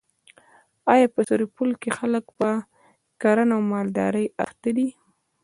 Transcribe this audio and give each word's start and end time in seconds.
په 1.13 1.21
سرپل 1.27 1.69
کي 1.81 1.89
خلک 1.97 2.25
په 2.39 2.49
کرهڼه 3.21 3.53
او 3.57 3.61
مالدري 3.71 4.25
اخته 4.43 4.69
دي. 4.77 4.87